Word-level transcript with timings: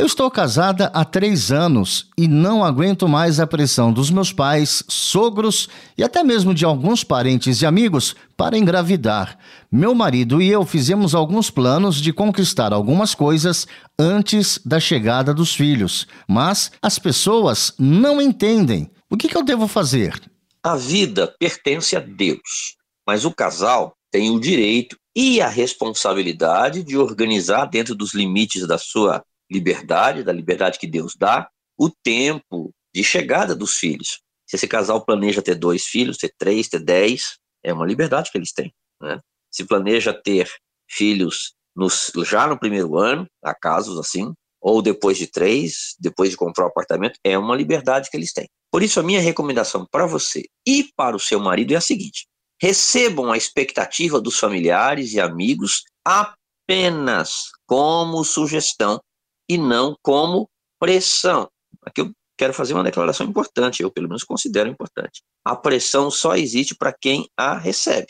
eu 0.00 0.06
estou 0.06 0.30
casada 0.30 0.90
há 0.94 1.04
três 1.04 1.52
anos 1.52 2.08
e 2.16 2.26
não 2.26 2.64
aguento 2.64 3.06
mais 3.06 3.38
a 3.38 3.46
pressão 3.46 3.92
dos 3.92 4.10
meus 4.10 4.32
pais, 4.32 4.82
sogros 4.88 5.68
e 5.96 6.02
até 6.02 6.24
mesmo 6.24 6.54
de 6.54 6.64
alguns 6.64 7.04
parentes 7.04 7.60
e 7.60 7.66
amigos 7.66 8.16
para 8.34 8.56
engravidar. 8.56 9.38
Meu 9.70 9.94
marido 9.94 10.40
e 10.40 10.48
eu 10.48 10.64
fizemos 10.64 11.14
alguns 11.14 11.50
planos 11.50 11.96
de 11.96 12.14
conquistar 12.14 12.72
algumas 12.72 13.14
coisas 13.14 13.66
antes 13.98 14.58
da 14.64 14.80
chegada 14.80 15.34
dos 15.34 15.54
filhos, 15.54 16.06
mas 16.26 16.72
as 16.80 16.98
pessoas 16.98 17.74
não 17.78 18.22
entendem. 18.22 18.90
O 19.10 19.18
que, 19.18 19.28
que 19.28 19.36
eu 19.36 19.44
devo 19.44 19.68
fazer? 19.68 20.18
A 20.62 20.76
vida 20.76 21.30
pertence 21.38 21.94
a 21.94 22.00
Deus, 22.00 22.74
mas 23.06 23.26
o 23.26 23.34
casal 23.34 23.92
tem 24.10 24.30
o 24.30 24.40
direito 24.40 24.96
e 25.14 25.42
a 25.42 25.48
responsabilidade 25.48 26.82
de 26.82 26.96
organizar 26.96 27.66
dentro 27.66 27.94
dos 27.94 28.14
limites 28.14 28.66
da 28.66 28.78
sua 28.78 29.22
liberdade, 29.50 30.22
da 30.22 30.32
liberdade 30.32 30.78
que 30.78 30.86
Deus 30.86 31.14
dá, 31.16 31.48
o 31.78 31.90
tempo 31.90 32.72
de 32.94 33.02
chegada 33.02 33.54
dos 33.54 33.76
filhos. 33.76 34.20
Se 34.46 34.56
esse 34.56 34.68
casal 34.68 35.04
planeja 35.04 35.42
ter 35.42 35.54
dois 35.54 35.84
filhos, 35.84 36.16
ter 36.16 36.32
três, 36.36 36.68
ter 36.68 36.80
dez, 36.80 37.38
é 37.62 37.72
uma 37.72 37.86
liberdade 37.86 38.30
que 38.30 38.38
eles 38.38 38.52
têm. 38.52 38.72
Né? 39.00 39.18
Se 39.50 39.64
planeja 39.64 40.12
ter 40.12 40.50
filhos 40.88 41.54
nos, 41.74 42.10
já 42.26 42.46
no 42.46 42.58
primeiro 42.58 42.96
ano, 42.98 43.26
há 43.42 43.54
casos 43.54 43.98
assim, 43.98 44.32
ou 44.60 44.82
depois 44.82 45.16
de 45.16 45.26
três, 45.26 45.94
depois 45.98 46.30
de 46.30 46.36
comprar 46.36 46.64
o 46.64 46.66
um 46.66 46.70
apartamento, 46.70 47.18
é 47.24 47.38
uma 47.38 47.56
liberdade 47.56 48.10
que 48.10 48.16
eles 48.16 48.32
têm. 48.32 48.48
Por 48.70 48.82
isso, 48.82 49.00
a 49.00 49.02
minha 49.02 49.20
recomendação 49.20 49.86
para 49.90 50.06
você 50.06 50.44
e 50.66 50.90
para 50.96 51.16
o 51.16 51.20
seu 51.20 51.40
marido 51.40 51.72
é 51.72 51.76
a 51.76 51.80
seguinte: 51.80 52.26
recebam 52.60 53.32
a 53.32 53.36
expectativa 53.36 54.20
dos 54.20 54.38
familiares 54.38 55.12
e 55.12 55.20
amigos 55.20 55.82
apenas 56.04 57.50
como 57.66 58.24
sugestão 58.24 59.00
e 59.50 59.58
não 59.58 59.96
como 60.00 60.48
pressão. 60.78 61.50
Aqui 61.82 62.02
eu 62.02 62.12
quero 62.38 62.54
fazer 62.54 62.72
uma 62.72 62.84
declaração 62.84 63.26
importante, 63.26 63.82
eu 63.82 63.90
pelo 63.90 64.06
menos 64.06 64.22
considero 64.22 64.70
importante. 64.70 65.22
A 65.44 65.56
pressão 65.56 66.08
só 66.08 66.36
existe 66.36 66.76
para 66.76 66.92
quem 66.92 67.28
a 67.36 67.58
recebe. 67.58 68.06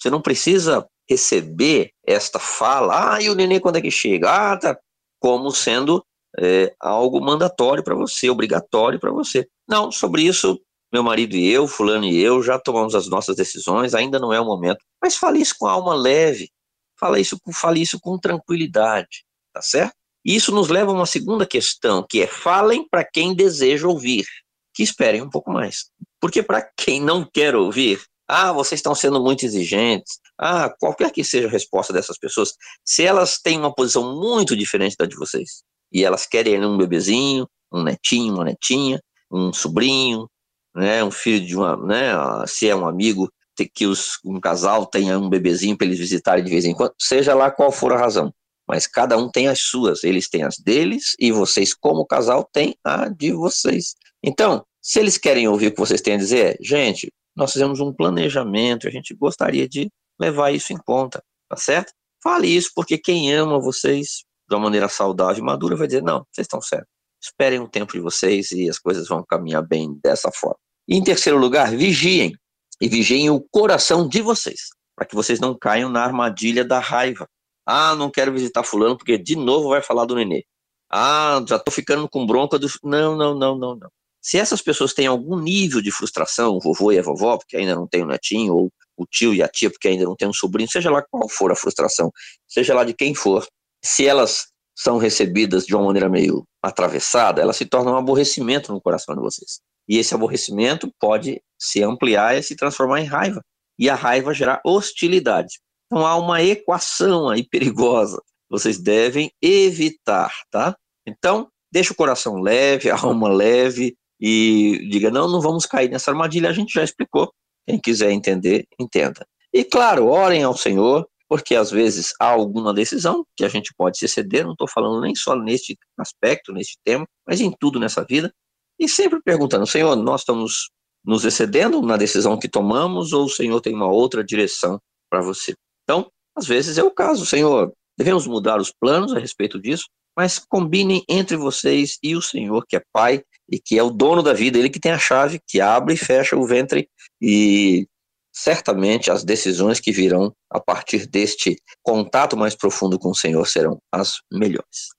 Você 0.00 0.08
não 0.08 0.22
precisa 0.22 0.88
receber 1.06 1.90
esta 2.06 2.38
fala, 2.38 3.16
ah, 3.16 3.22
e 3.22 3.28
o 3.28 3.34
neném 3.34 3.60
quando 3.60 3.76
é 3.76 3.82
que 3.82 3.90
chega? 3.90 4.30
Ah, 4.30 4.56
tá, 4.56 4.78
como 5.20 5.50
sendo 5.50 6.02
é, 6.38 6.74
algo 6.80 7.20
mandatório 7.20 7.84
para 7.84 7.94
você, 7.94 8.30
obrigatório 8.30 8.98
para 8.98 9.10
você. 9.10 9.46
Não, 9.68 9.92
sobre 9.92 10.22
isso, 10.22 10.58
meu 10.90 11.02
marido 11.02 11.36
e 11.36 11.50
eu, 11.50 11.68
fulano 11.68 12.06
e 12.06 12.18
eu, 12.18 12.42
já 12.42 12.58
tomamos 12.58 12.94
as 12.94 13.08
nossas 13.08 13.36
decisões, 13.36 13.94
ainda 13.94 14.18
não 14.18 14.32
é 14.32 14.40
o 14.40 14.44
momento. 14.46 14.78
Mas 15.02 15.16
fale 15.16 15.38
isso 15.38 15.54
com 15.58 15.66
alma 15.66 15.94
leve, 15.94 16.50
fale 16.98 17.20
isso, 17.20 17.38
fale 17.52 17.82
isso 17.82 18.00
com 18.00 18.18
tranquilidade, 18.18 19.26
tá 19.52 19.60
certo? 19.60 19.97
Isso 20.28 20.52
nos 20.52 20.68
leva 20.68 20.90
a 20.90 20.94
uma 20.94 21.06
segunda 21.06 21.46
questão, 21.46 22.04
que 22.06 22.20
é 22.20 22.26
falem 22.26 22.86
para 22.86 23.02
quem 23.02 23.34
deseja 23.34 23.88
ouvir, 23.88 24.26
que 24.74 24.82
esperem 24.82 25.22
um 25.22 25.30
pouco 25.30 25.50
mais. 25.50 25.86
Porque 26.20 26.42
para 26.42 26.60
quem 26.76 27.00
não 27.00 27.24
quer 27.24 27.56
ouvir, 27.56 27.98
ah, 28.28 28.52
vocês 28.52 28.78
estão 28.78 28.94
sendo 28.94 29.22
muito 29.22 29.46
exigentes. 29.46 30.18
Ah, 30.38 30.68
qualquer 30.78 31.10
que 31.12 31.24
seja 31.24 31.48
a 31.48 31.50
resposta 31.50 31.94
dessas 31.94 32.18
pessoas, 32.18 32.52
se 32.84 33.04
elas 33.04 33.38
têm 33.38 33.58
uma 33.58 33.74
posição 33.74 34.20
muito 34.20 34.54
diferente 34.54 34.96
da 34.98 35.06
de 35.06 35.16
vocês, 35.16 35.62
e 35.90 36.04
elas 36.04 36.26
querem 36.26 36.62
um 36.62 36.76
bebezinho, 36.76 37.48
um 37.72 37.82
netinho, 37.82 38.34
uma 38.34 38.44
netinha, 38.44 39.00
um 39.32 39.50
sobrinho, 39.50 40.28
né, 40.76 41.02
um 41.02 41.10
filho 41.10 41.46
de 41.46 41.56
uma, 41.56 41.74
né, 41.74 42.12
se 42.46 42.68
é 42.68 42.76
um 42.76 42.86
amigo, 42.86 43.32
que 43.74 43.86
os, 43.86 44.18
um 44.22 44.38
casal 44.38 44.84
tenha 44.84 45.18
um 45.18 45.30
bebezinho 45.30 45.74
para 45.74 45.86
eles 45.86 45.98
visitarem 45.98 46.44
de 46.44 46.50
vez 46.50 46.66
em 46.66 46.74
quando, 46.74 46.92
seja 47.00 47.34
lá 47.34 47.50
qual 47.50 47.72
for 47.72 47.94
a 47.94 47.98
razão 47.98 48.30
mas 48.68 48.86
cada 48.86 49.16
um 49.16 49.30
tem 49.30 49.48
as 49.48 49.60
suas, 49.60 50.04
eles 50.04 50.28
têm 50.28 50.42
as 50.42 50.58
deles 50.58 51.16
e 51.18 51.32
vocês, 51.32 51.74
como 51.74 52.06
casal, 52.06 52.48
têm 52.52 52.76
a 52.84 53.08
de 53.08 53.32
vocês. 53.32 53.94
Então, 54.22 54.64
se 54.82 55.00
eles 55.00 55.16
querem 55.16 55.48
ouvir 55.48 55.68
o 55.68 55.72
que 55.72 55.80
vocês 55.80 56.00
têm 56.00 56.14
a 56.14 56.18
dizer, 56.18 56.56
gente, 56.60 57.12
nós 57.34 57.52
fizemos 57.52 57.80
um 57.80 57.92
planejamento, 57.92 58.86
a 58.86 58.90
gente 58.90 59.14
gostaria 59.14 59.68
de 59.68 59.90
levar 60.20 60.50
isso 60.50 60.72
em 60.72 60.76
conta, 60.76 61.22
tá 61.48 61.56
certo? 61.56 61.92
Fale 62.22 62.48
isso, 62.48 62.70
porque 62.74 62.98
quem 62.98 63.32
ama 63.32 63.60
vocês 63.60 64.24
de 64.48 64.54
uma 64.54 64.62
maneira 64.62 64.88
saudável 64.88 65.42
e 65.42 65.46
madura 65.46 65.76
vai 65.76 65.86
dizer: 65.86 66.02
não, 66.02 66.26
vocês 66.30 66.46
estão 66.46 66.60
certos. 66.60 66.88
Esperem 67.22 67.60
o 67.60 67.68
tempo 67.68 67.92
de 67.92 68.00
vocês 68.00 68.50
e 68.52 68.68
as 68.68 68.78
coisas 68.78 69.08
vão 69.08 69.24
caminhar 69.24 69.62
bem 69.62 69.98
dessa 70.02 70.30
forma. 70.32 70.58
E 70.86 70.96
em 70.96 71.02
terceiro 71.02 71.38
lugar, 71.38 71.70
vigiem. 71.76 72.34
E 72.80 72.88
vigiem 72.88 73.28
o 73.28 73.40
coração 73.40 74.08
de 74.08 74.22
vocês, 74.22 74.68
para 74.96 75.04
que 75.04 75.14
vocês 75.14 75.40
não 75.40 75.56
caiam 75.56 75.90
na 75.90 76.04
armadilha 76.04 76.64
da 76.64 76.78
raiva. 76.78 77.28
Ah, 77.70 77.94
não 77.94 78.10
quero 78.10 78.32
visitar 78.32 78.62
fulano 78.62 78.96
porque 78.96 79.18
de 79.18 79.36
novo 79.36 79.68
vai 79.68 79.82
falar 79.82 80.06
do 80.06 80.14
nenê. 80.14 80.42
Ah, 80.90 81.44
já 81.46 81.56
estou 81.56 81.70
ficando 81.70 82.08
com 82.08 82.24
bronca 82.26 82.58
do. 82.58 82.66
Não, 82.82 83.14
não, 83.14 83.34
não, 83.34 83.58
não, 83.58 83.76
não. 83.76 83.90
Se 84.22 84.38
essas 84.38 84.62
pessoas 84.62 84.94
têm 84.94 85.06
algum 85.06 85.38
nível 85.38 85.82
de 85.82 85.90
frustração, 85.90 86.56
o 86.56 86.60
vovô 86.60 86.92
e 86.92 86.98
a 86.98 87.02
vovó, 87.02 87.36
porque 87.36 87.58
ainda 87.58 87.74
não 87.74 87.86
tem 87.86 88.02
um 88.02 88.06
netinho, 88.06 88.54
ou 88.54 88.72
o 88.96 89.04
tio 89.04 89.34
e 89.34 89.42
a 89.42 89.48
tia, 89.48 89.70
porque 89.70 89.86
ainda 89.86 90.04
não 90.04 90.16
tem 90.16 90.26
um 90.26 90.32
sobrinho, 90.32 90.70
seja 90.70 90.90
lá 90.90 91.04
qual 91.10 91.28
for 91.28 91.52
a 91.52 91.54
frustração, 91.54 92.10
seja 92.48 92.74
lá 92.74 92.84
de 92.84 92.94
quem 92.94 93.14
for, 93.14 93.46
se 93.84 94.06
elas 94.06 94.46
são 94.74 94.96
recebidas 94.96 95.66
de 95.66 95.74
uma 95.74 95.84
maneira 95.84 96.08
meio 96.08 96.44
atravessada, 96.62 97.42
elas 97.42 97.56
se 97.56 97.66
tornam 97.66 97.92
um 97.92 97.98
aborrecimento 97.98 98.72
no 98.72 98.80
coração 98.80 99.14
de 99.14 99.20
vocês. 99.20 99.60
E 99.86 99.98
esse 99.98 100.14
aborrecimento 100.14 100.90
pode 100.98 101.42
se 101.58 101.82
ampliar 101.82 102.38
e 102.38 102.42
se 102.42 102.56
transformar 102.56 103.02
em 103.02 103.06
raiva. 103.06 103.42
E 103.78 103.90
a 103.90 103.94
raiva 103.94 104.32
gerar 104.32 104.60
hostilidade. 104.64 105.58
Então 105.88 106.06
há 106.06 106.16
uma 106.16 106.42
equação 106.42 107.28
aí 107.28 107.42
perigosa. 107.42 108.22
Vocês 108.48 108.78
devem 108.78 109.30
evitar, 109.42 110.32
tá? 110.50 110.76
Então, 111.06 111.48
deixa 111.72 111.92
o 111.92 111.96
coração 111.96 112.36
leve, 112.40 112.90
a 112.90 112.98
alma 113.00 113.28
leve 113.28 113.96
e 114.20 114.86
diga: 114.90 115.10
não, 115.10 115.28
não 115.28 115.40
vamos 115.40 115.66
cair 115.66 115.90
nessa 115.90 116.10
armadilha, 116.10 116.50
a 116.50 116.52
gente 116.52 116.72
já 116.72 116.84
explicou. 116.84 117.32
Quem 117.66 117.78
quiser 117.78 118.10
entender, 118.10 118.66
entenda. 118.78 119.26
E 119.52 119.64
claro, 119.64 120.06
orem 120.06 120.42
ao 120.42 120.56
Senhor, 120.56 121.06
porque 121.28 121.54
às 121.54 121.70
vezes 121.70 122.12
há 122.20 122.26
alguma 122.26 122.72
decisão 122.72 123.24
que 123.36 123.44
a 123.44 123.48
gente 123.48 123.72
pode 123.76 123.98
se 123.98 124.06
exceder, 124.06 124.44
não 124.44 124.52
estou 124.52 124.68
falando 124.68 125.00
nem 125.00 125.14
só 125.14 125.36
neste 125.36 125.76
aspecto, 125.98 126.52
neste 126.52 126.78
tema, 126.84 127.06
mas 127.26 127.40
em 127.40 127.50
tudo 127.58 127.78
nessa 127.78 128.04
vida. 128.04 128.32
E 128.78 128.88
sempre 128.88 129.20
perguntando: 129.22 129.66
Senhor, 129.66 129.96
nós 129.96 130.22
estamos 130.22 130.70
nos 131.04 131.24
excedendo 131.24 131.80
na 131.82 131.96
decisão 131.96 132.38
que 132.38 132.48
tomamos 132.48 133.12
ou 133.12 133.24
o 133.24 133.30
Senhor 133.30 133.60
tem 133.60 133.74
uma 133.74 133.90
outra 133.90 134.24
direção 134.24 134.78
para 135.10 135.20
você? 135.20 135.54
Então, 135.88 136.12
às 136.36 136.46
vezes 136.46 136.76
é 136.76 136.82
o 136.82 136.90
caso, 136.90 137.24
Senhor, 137.24 137.72
devemos 137.96 138.26
mudar 138.26 138.60
os 138.60 138.70
planos 138.70 139.14
a 139.14 139.18
respeito 139.18 139.58
disso, 139.58 139.86
mas 140.14 140.38
combinem 140.38 141.02
entre 141.08 141.34
vocês 141.34 141.96
e 142.02 142.14
o 142.14 142.20
Senhor, 142.20 142.66
que 142.68 142.76
é 142.76 142.82
Pai 142.92 143.22
e 143.50 143.58
que 143.58 143.78
é 143.78 143.82
o 143.82 143.88
dono 143.88 144.22
da 144.22 144.34
vida, 144.34 144.58
ele 144.58 144.68
que 144.68 144.78
tem 144.78 144.92
a 144.92 144.98
chave 144.98 145.40
que 145.46 145.62
abre 145.62 145.94
e 145.94 145.96
fecha 145.96 146.36
o 146.36 146.46
ventre 146.46 146.90
e 147.22 147.88
certamente 148.30 149.10
as 149.10 149.24
decisões 149.24 149.80
que 149.80 149.90
virão 149.90 150.30
a 150.50 150.60
partir 150.60 151.06
deste 151.06 151.56
contato 151.82 152.36
mais 152.36 152.54
profundo 152.54 152.98
com 152.98 153.08
o 153.08 153.14
Senhor 153.14 153.46
serão 153.48 153.78
as 153.90 154.18
melhores. 154.30 154.90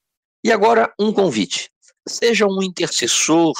E 0.44 0.50
agora 0.50 0.92
um 0.98 1.12
convite. 1.12 1.70
Seja 2.08 2.46
um 2.46 2.60
intercessor, 2.60 3.54